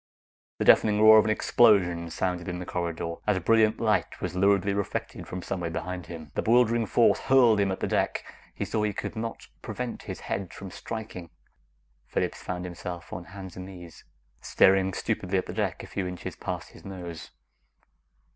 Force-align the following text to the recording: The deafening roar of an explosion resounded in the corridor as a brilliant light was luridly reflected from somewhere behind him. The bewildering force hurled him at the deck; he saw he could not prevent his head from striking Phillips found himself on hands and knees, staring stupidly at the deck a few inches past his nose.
The 0.57 0.65
deafening 0.65 0.99
roar 0.99 1.19
of 1.19 1.25
an 1.25 1.29
explosion 1.29 2.05
resounded 2.05 2.47
in 2.47 2.57
the 2.57 2.65
corridor 2.65 3.17
as 3.27 3.37
a 3.37 3.39
brilliant 3.39 3.79
light 3.79 4.19
was 4.19 4.35
luridly 4.35 4.73
reflected 4.73 5.27
from 5.27 5.43
somewhere 5.43 5.69
behind 5.69 6.07
him. 6.07 6.31
The 6.33 6.41
bewildering 6.41 6.87
force 6.87 7.19
hurled 7.19 7.59
him 7.59 7.71
at 7.71 7.81
the 7.81 7.87
deck; 7.87 8.23
he 8.55 8.65
saw 8.65 8.81
he 8.81 8.93
could 8.93 9.15
not 9.15 9.45
prevent 9.61 10.01
his 10.01 10.21
head 10.21 10.55
from 10.55 10.71
striking 10.71 11.29
Phillips 12.07 12.41
found 12.41 12.65
himself 12.65 13.13
on 13.13 13.25
hands 13.25 13.55
and 13.55 13.67
knees, 13.67 14.03
staring 14.41 14.91
stupidly 14.93 15.37
at 15.37 15.45
the 15.45 15.53
deck 15.53 15.83
a 15.83 15.87
few 15.87 16.07
inches 16.07 16.35
past 16.35 16.71
his 16.71 16.83
nose. 16.83 17.29